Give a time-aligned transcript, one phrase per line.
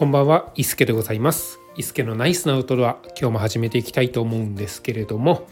[0.00, 1.60] こんばんは、伊助でございます。
[1.76, 5.46] 伊助のナイスなアウトドア、今日も始めていきたいと思うんですけれども、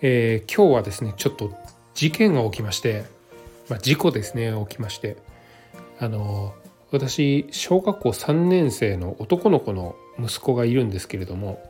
[0.00, 1.52] えー今日はですね、ちょっと
[1.92, 3.02] 事件が起きまして、
[3.68, 5.16] まあ、事故ですね、起きまして、
[5.98, 6.54] あの
[6.92, 11.60] 私、小学校3年生の男の子の息子がいるんですけれども、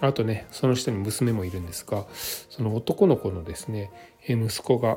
[0.00, 2.06] あとね、その下に娘もいるんですが、
[2.48, 3.90] その男の子のですね、
[4.26, 4.96] え息子が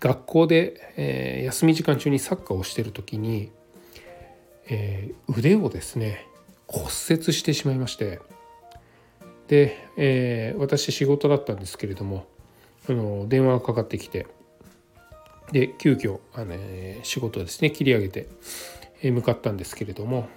[0.00, 3.52] 学校で、えー休み時間中にサッカーをしてる時に、
[4.68, 6.26] えー腕をですね
[6.66, 8.20] 骨折してしまいまして
[9.48, 12.26] で、えー私仕事だったんですけれども
[12.88, 14.26] あの電話がかかってきて
[15.52, 18.28] で急遽あの、えー仕事をですね切り上げて、
[19.02, 20.28] えー向かったんですけれども、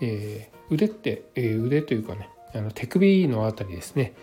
[0.00, 4.14] えー腕って、えー腕というかねあの手首のあたりですね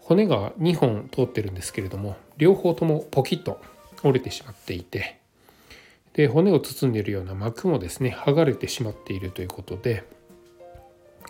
[0.00, 3.60] 骨が2本通ってるんですけれども両方ともポキッと
[4.02, 5.18] 折れてしまっていて
[6.14, 10.04] で骨を包んでいるような膜もですね剥がれてしまっているということで、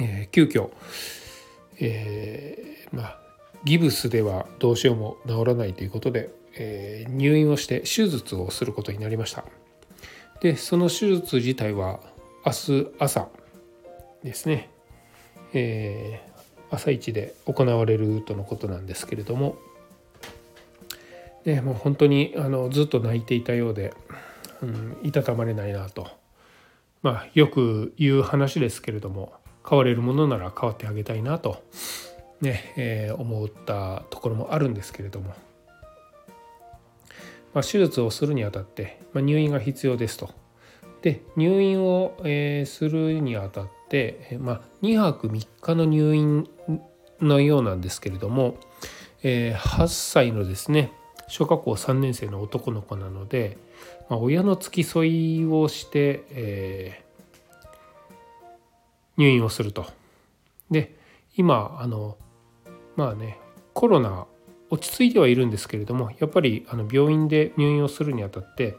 [0.01, 0.71] えー急遽、
[1.81, 3.19] えーまあ
[3.65, 9.45] ギブスではどうしようも治らないということで、えー入院をして手術をすることになりました。
[10.41, 12.01] でその手術自体は
[12.45, 13.29] 明日朝
[14.23, 14.71] ですね、
[15.55, 16.35] えー
[16.71, 19.57] 朝一で行われるとのことなんですけれども
[21.45, 23.95] でもう本当にあのずっと泣いていたようで、
[24.63, 26.09] うん、いたたまれないなと
[27.03, 29.33] まあよく言う話ですけれども
[29.69, 31.63] 変われるものなら変わってあげたいなと
[32.41, 35.35] ね、えー思ったところもあるんですけれども、
[37.55, 40.31] まあ、手術をするにあたって、まあ、入院が必要ですと。
[41.03, 46.49] で入院を、えーするにあたって、まあ、2泊3日の入院
[47.21, 48.57] のようなんですけれども、
[49.23, 50.93] えー8歳のですね
[51.29, 53.57] 小学校3年生の男の子なので、
[54.09, 57.05] まあ、親の付き添いをして、えー
[59.17, 59.87] 入院をすると。
[60.73, 60.97] で
[61.37, 62.17] 今あの
[62.97, 63.39] まあね
[63.73, 64.27] コロナ
[64.71, 68.77] 落ち着いてはいるんですけれどもやっぱりあの病院で入院をするにあたって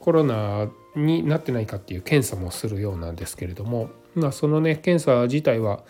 [0.00, 5.84] コロナになってないかっていう検査もするようなんですけれども、まあ、そのね検査自体は、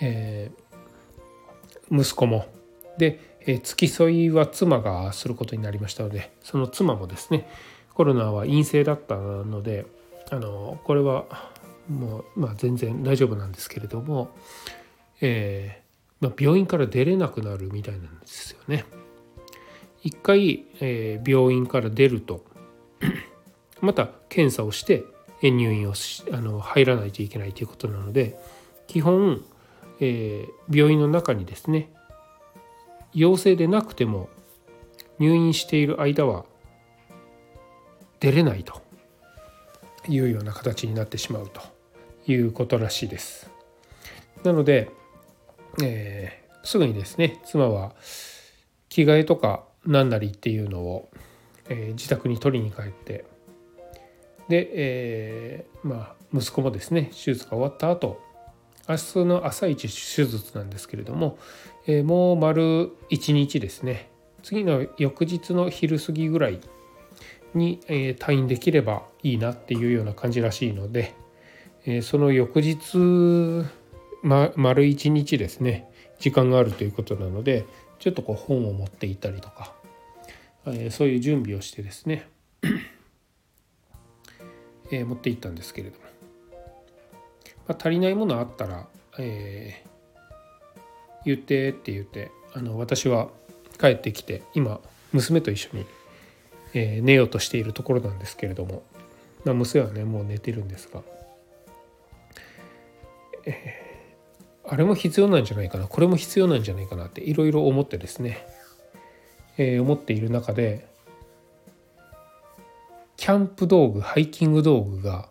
[0.00, 0.66] えー
[1.90, 2.46] 息子も
[2.98, 7.48] で、え付き添いは妻がすることになりましたのでその妻もですね
[7.94, 9.86] コロナは陰性だったので
[10.30, 11.24] あのこれは
[11.88, 14.30] もう、まあ、全然大丈夫なんですけれども、
[15.20, 18.84] えーまあ、病院から出れなくなるみたいなんですよね。
[20.02, 22.44] 一回、えー病院から出ると
[23.80, 25.04] また検査をして
[25.42, 28.38] 入院をしあの入らないといけないということなので
[28.86, 29.42] 基本、
[30.00, 31.92] えー病院の中にですね
[33.16, 34.28] 陽性でなくても
[35.18, 36.44] 入院している間は
[38.20, 38.82] 出れないと
[40.06, 41.62] いうような形になってしまうと
[42.30, 43.50] いうことらしいです。
[44.44, 44.90] なので、
[45.82, 47.94] えーすぐにですね妻は
[48.88, 51.08] 着替えとか何なりっていうのを、
[51.68, 53.24] えー自宅に取りに帰って
[54.48, 58.20] で、えーまあ息子もですね手術が終わった後
[58.88, 61.38] 明日の朝一手術なんですけれども、
[61.86, 64.10] えーもう丸1日ですね。
[64.42, 66.60] 次の翌日の昼過ぎぐらい
[67.54, 71.14] に、えー退院できればいいなっていうような感じらしいので、
[71.84, 72.98] えーその翌日、
[74.22, 75.90] ま、丸1日ですね。
[76.18, 77.66] 時間があるということなので
[77.98, 79.74] ちょっとこう本を持っていたりとか、
[80.66, 82.28] えそういう準備をしてですね、
[84.90, 86.05] え持っていったんですけれども、
[87.68, 88.86] まあ、足りないものあったら、
[89.18, 89.86] えー
[91.24, 93.28] 言ってって言ってあの私は
[93.80, 94.80] 帰ってきて今
[95.12, 95.86] 娘と一緒に、
[96.72, 98.84] えー寝ようとしているところなんですけれども、
[99.44, 101.02] まあ、娘はねもう寝てるんですが、
[103.44, 103.86] えー
[104.68, 108.44] あれも必要なんじゃないかなこれも必要なんじゃないかなっていろいろ思ってですね、
[109.58, 110.86] えー思っている中で
[113.16, 115.28] キャンプ道具ハイキング道具が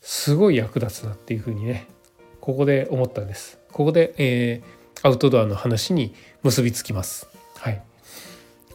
[0.00, 1.86] すごい役立つなっていうふうにね
[2.40, 3.58] ここで思ったんです。
[3.72, 7.26] ここで、えーアウトドアの話に結びつきます。
[7.56, 7.82] はい。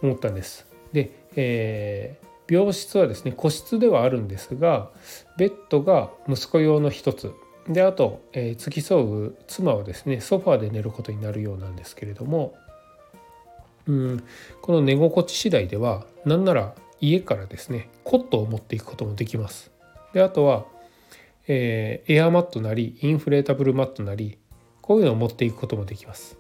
[0.02, 0.66] 思ったんです。
[0.92, 4.92] で、えー病室はですね個室ではあるんですが
[5.36, 7.34] ベッドが息子用の一つ。
[7.68, 12.54] であと、えー付き添う妻はですねソファーで寝ることになるようなんですけれども
[13.88, 14.24] うん
[14.62, 19.72] この寝心地次第ではなんなら家からですねコットを持っていくこともできます。
[20.14, 20.66] であとは、
[21.48, 24.38] えーエアマットなりインフレータブルマットなり
[24.82, 26.38] こういうのを持っていくこともできます。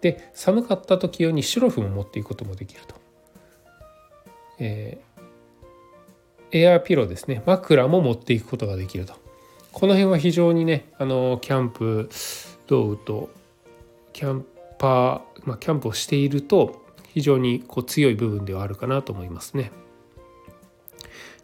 [0.00, 2.94] で寒かった時用にシュロフも持っていくこともできると。
[4.58, 5.08] えー
[6.50, 9.12] エアピローですね枕も持っていくことができると
[9.70, 12.08] この辺は非常にねあのキャンプ
[12.66, 13.30] 道具と
[14.12, 14.46] キャン
[14.78, 16.82] パー、まあ、キャンプをしていると
[17.12, 19.72] 非常にこう強い部分ではあるかなと思いますね。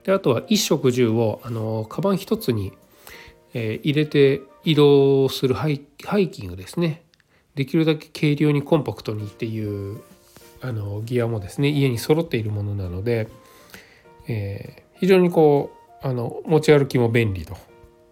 [0.05, 2.73] であとは一食十をあのカバン一つに、
[3.55, 7.03] え、入れて移動するハイハイキングですね
[7.55, 10.03] できるだけ軽量にコンパクトにっていう
[10.61, 13.29] あのギアもですね家に揃っているものなので、
[14.29, 15.73] えー、非常にこ
[16.03, 17.57] うあの持ち歩きも便利と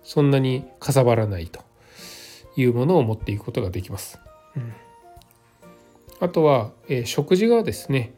[0.02, 1.60] そんなにかさばらないと
[2.56, 4.18] いうものを持っていくことができます。
[4.56, 4.72] うん、
[6.20, 8.12] あとは、えー、食事がですね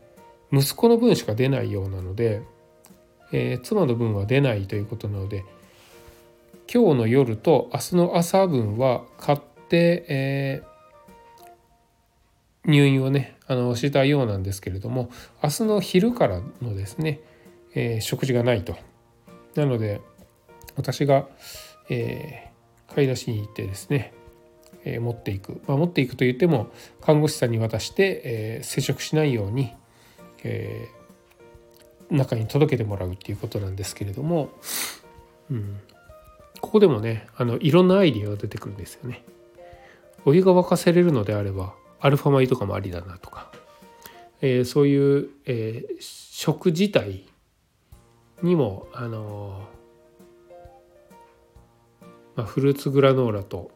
[0.52, 2.42] 息子の分しか出ないようなので
[3.34, 5.44] えー、妻の分は出ないということなので
[6.72, 9.38] 今日の夜と明日の朝分は買っ
[9.68, 15.10] て、えー、入院をねあのしたようなんですけれども
[15.42, 17.20] 明日の昼からのですね、
[17.74, 18.76] えー、食事がないと。
[19.54, 20.00] なので
[20.76, 21.28] 私が、
[21.88, 24.12] えー、買い出しに行ってですね、
[24.84, 26.68] えー、持っていく、まあ、持っていくと言っても
[27.00, 29.72] 看護師さんに渡して、え、接触しないように、
[30.42, 30.88] え、
[32.10, 34.50] 中に届けてもらうっていうことなんですけれども、
[35.50, 35.80] うん、
[36.64, 39.22] ここでもねあのいろんなアイディアが出てくるんですよね。
[40.24, 43.52] お湯が沸かせれるのであればアルファ米とかもありだなとか、
[44.40, 47.26] えー、そういう、えー、食自体
[48.42, 49.68] にもあの
[52.34, 53.70] まあ、フルーツグラノーラと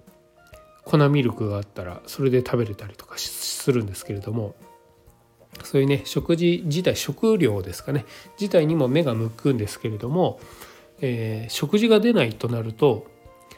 [0.85, 4.57] 粉ミルクがあったらそれで食べれたりとかするんですけれども
[5.63, 8.07] そういうね食事自体食料ですかね
[8.41, 10.41] 自体にも目が向くんですけれども、
[11.01, 13.07] えー、食事が出ないとなると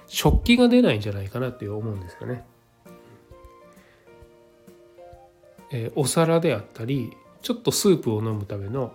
[0.07, 2.45] 食器が出ないんじゃないかなって思うんですよね。
[5.73, 8.93] えー、お皿であったりちょっとスープを飲むための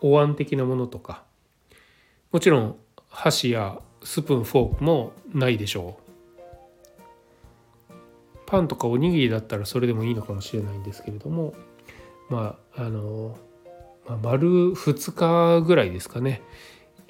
[0.00, 1.24] お椀的なものとか。
[2.30, 2.76] もちろん
[3.08, 6.08] 箸やスプーンフォークもないでしょう。
[8.46, 11.52] パンとかおにぎりだったらそれでもいいのかもしれないんですけれども
[12.30, 13.36] まああの、
[14.08, 16.42] まあ、丸2日ぐらいですかね、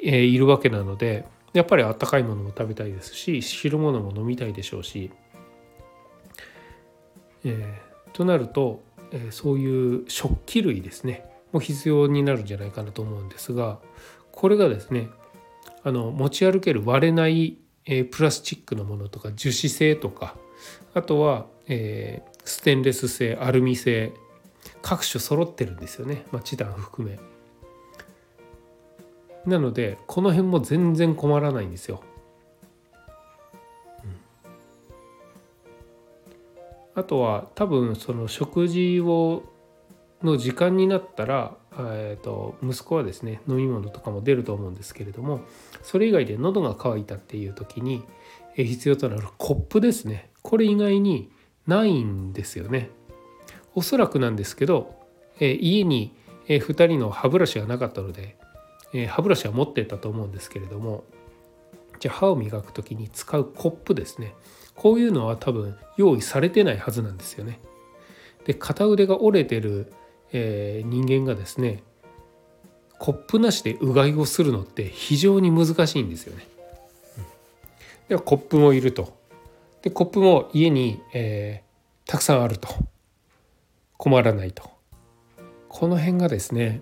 [0.03, 5.11] え、いるわけなのでやっぱりあったかいものも食べたいですし汁物も飲みたいでしょうし、
[7.45, 13.79] えー、となると、え、そういう食器類ですねも必要になるんじゃないかなと思うんですが
[14.33, 15.09] これがですね
[15.83, 17.57] あの持ち歩ける割れない、
[17.87, 20.37] え、プラスチックのものとか樹脂製とか
[20.95, 24.13] あとは、えー、ステンレス製アルミ製
[24.83, 27.19] 各種揃ってるんですよね、まあ、チタン含め。
[29.47, 32.03] なのでこの辺も全然困らないんですよ。
[36.95, 39.45] あとは多分その食事を
[40.25, 45.43] の時間になったら、えー、と息子はですね飲み物とかも出ると思うんですけれども
[45.85, 48.03] それ以外で喉が渇いたっていう時に
[48.57, 51.31] 必要となるコップですねこれ以外に
[51.69, 52.91] ないんですよね。
[53.75, 54.95] おそらくなんですけど、
[55.39, 58.38] え家に、2人の歯ブラシがなかったので、
[58.93, 61.05] え歯ブラシは持ってたと思うんですけれども
[62.01, 64.35] じゃあ歯を磨く時に使うコップですね
[64.75, 67.59] こういうのは多分用意されてないはずなんですよね。
[68.45, 69.93] で片腕が折れてる、
[70.33, 71.83] えー、人間がですね
[72.99, 76.47] コップなしでうがいをするのって非常に難しいんですよね。
[77.19, 77.25] うん、
[78.09, 79.17] ではコップもいると。
[79.83, 82.69] でコップも家に、えー、たくさんあると。
[83.99, 84.71] 困らないと
[85.69, 86.81] この辺がですね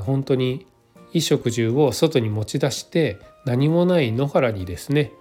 [0.00, 0.66] 本当に
[1.12, 5.12] 衣食住を外に持ち出して何もない野原にですね、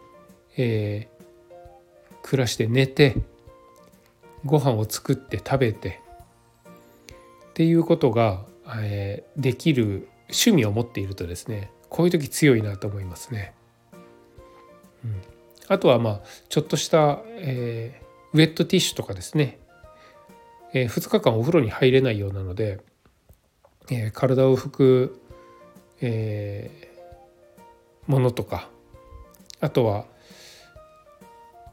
[0.58, 3.16] えー、暮らして寝て
[4.46, 6.02] ご飯を作って食べて
[7.50, 8.46] っていうことが、
[8.78, 13.54] えー、できる趣味を持っているとですねこういう時強いなと思いますね。
[15.04, 15.22] うん、
[15.68, 19.60] あとはまあちょっとした、えー、ウェットティッシュとかですね
[20.74, 22.80] えー、2日間お風呂に入れないようなので、
[23.90, 25.21] えー、体を拭く、
[26.02, 28.70] えー、ものとか
[29.60, 30.06] あとは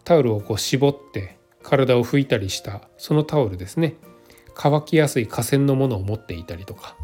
[0.05, 3.97] タオルをこう絞って体を拭いたりしたそのタオルですね
[4.55, 6.97] 乾きやすい河川のものを持っていたりとか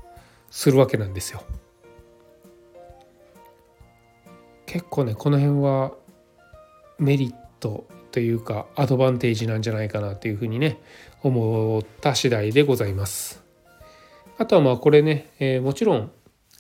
[0.51, 1.43] するわけなんですよ。
[4.67, 5.93] 結構ねこの辺は
[6.99, 10.81] メリットというかアドバンテージなんじゃないかなというふうにね
[11.23, 13.45] 思った次第でございます。
[14.37, 16.11] あとはまあこれね、えー、もちろん、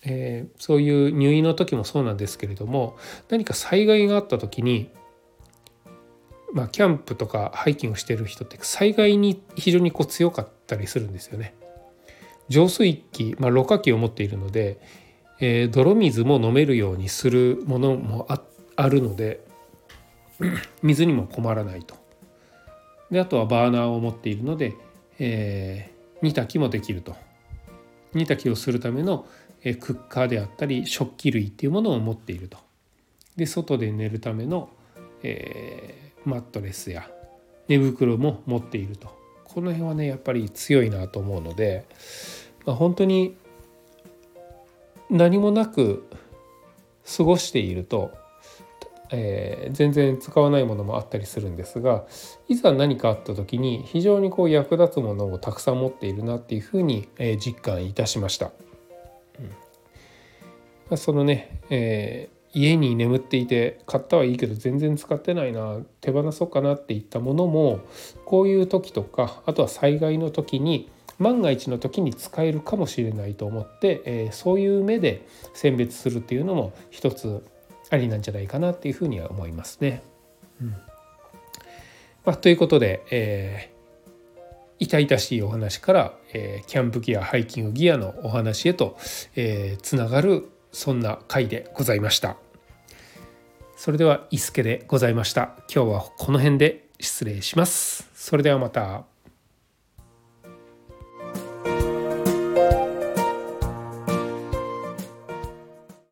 [0.06, 2.96] えー、そういう入院の時もそうなんですけれども
[3.28, 4.90] 何か災害があった時に
[6.54, 11.52] まあ、キャンプとかハイキングしてる人って災害に非常にこう強かったりするんですよね。
[12.48, 14.78] 浄水器、まあ、ろ過器を持っているので、
[15.40, 18.40] えー、泥水も飲めるようにするものもあ
[18.76, 19.44] あるので
[20.80, 21.96] 水にも困らないと。
[23.10, 24.74] であとはバーナーを持っているので、
[25.18, 27.16] えー、煮炊きもできると。
[28.12, 29.26] 煮炊きをするための
[29.72, 32.58] クッカーであったり食器類っていうものを持っていると。
[33.36, 34.68] で外で寝るための、
[35.22, 37.10] えー、マットレスや
[37.66, 39.08] 寝袋も持っていると。
[39.44, 41.86] この辺はねやっぱり強いなと思うので、
[42.66, 43.36] まあ、本当に
[45.10, 46.04] 何もなく
[47.16, 48.10] 過ごしていると、
[49.10, 52.04] えー、全然使わないものもあったりするんですが
[52.48, 58.50] いざ何かあった時に非常にこう役立つものをたくさん持っているなっていうふうに、えー、実感いたしました。
[60.86, 67.80] うんまあ、そのね、えー、家に眠っていて買ったはいいけど全然使ってないな手放そうかなっていったものも
[68.24, 77.44] こういう時とかあとは災害の時に万が一の時に使えるかもしれないと思って、えー、そういう目で選別するっていうのも一つ
[77.90, 80.02] ありなんじゃないかなっていうふうには思いますね。
[80.60, 80.74] うん
[82.24, 88.96] まあ、ということで、えー、痛々しいお話から、えー、キャンプギアハイキングギアのお話へと、
[89.36, 92.36] えー、つながるそんな回でございました。
[93.76, 95.54] それでは伊助でございました。
[95.74, 98.10] 今日はこの辺で失礼します。
[98.14, 99.13] それではまた。